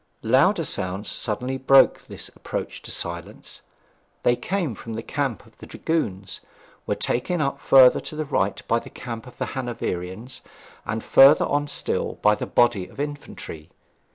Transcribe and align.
Louder 0.23 0.63
sounds 0.63 1.07
suddenly 1.11 1.59
broke 1.59 2.07
this 2.07 2.29
approach 2.29 2.81
to 2.81 2.89
silence; 2.89 3.61
they 4.23 4.35
came 4.35 4.73
from 4.73 4.95
the 4.95 5.03
camp 5.03 5.45
of 5.45 5.55
dragoons, 5.59 6.41
were 6.87 6.95
taken 6.95 7.39
up 7.39 7.59
further 7.59 7.99
to 7.99 8.15
the 8.15 8.25
right 8.25 8.67
by 8.67 8.79
the 8.79 8.89
camp 8.89 9.27
of 9.27 9.37
the 9.37 9.49
Hanoverians, 9.53 10.41
and 10.87 11.03
further 11.03 11.45
on 11.45 11.67
still 11.67 12.13
by 12.23 12.33
the 12.33 12.47
body 12.47 12.87
of 12.87 12.99
infantry. 12.99 13.69